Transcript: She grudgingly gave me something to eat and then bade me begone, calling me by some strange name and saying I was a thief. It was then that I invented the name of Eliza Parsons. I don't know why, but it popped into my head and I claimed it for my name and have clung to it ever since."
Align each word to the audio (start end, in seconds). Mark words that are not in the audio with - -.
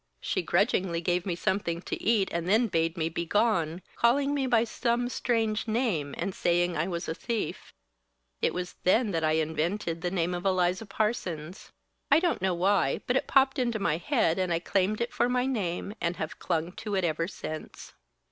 She 0.19 0.41
grudgingly 0.41 0.99
gave 0.99 1.27
me 1.27 1.35
something 1.35 1.79
to 1.83 2.03
eat 2.03 2.29
and 2.31 2.49
then 2.49 2.65
bade 2.65 2.97
me 2.97 3.07
begone, 3.07 3.83
calling 3.95 4.33
me 4.33 4.47
by 4.47 4.63
some 4.63 5.09
strange 5.09 5.67
name 5.67 6.15
and 6.17 6.33
saying 6.33 6.75
I 6.75 6.87
was 6.87 7.07
a 7.07 7.13
thief. 7.13 7.71
It 8.41 8.51
was 8.51 8.73
then 8.83 9.11
that 9.11 9.23
I 9.23 9.33
invented 9.33 10.01
the 10.01 10.09
name 10.09 10.33
of 10.33 10.43
Eliza 10.43 10.87
Parsons. 10.87 11.71
I 12.09 12.19
don't 12.19 12.41
know 12.41 12.55
why, 12.55 13.01
but 13.05 13.15
it 13.15 13.27
popped 13.27 13.59
into 13.59 13.77
my 13.77 13.97
head 13.97 14.39
and 14.39 14.51
I 14.51 14.57
claimed 14.57 15.01
it 15.01 15.13
for 15.13 15.29
my 15.29 15.45
name 15.45 15.93
and 16.01 16.15
have 16.15 16.39
clung 16.39 16.71
to 16.81 16.95
it 16.95 17.03
ever 17.03 17.27
since." 17.27 17.93